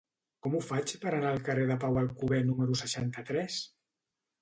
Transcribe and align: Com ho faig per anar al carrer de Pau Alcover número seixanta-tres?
Com 0.45 0.55
ho 0.55 0.61
faig 0.69 0.93
per 1.03 1.11
anar 1.17 1.29
al 1.35 1.45
carrer 1.51 1.69
de 1.73 1.79
Pau 1.85 2.01
Alcover 2.03 2.43
número 2.51 2.83
seixanta-tres? 2.85 3.65